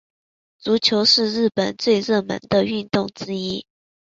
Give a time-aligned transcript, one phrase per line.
[0.57, 3.67] 足球是日本最热门的运动之一。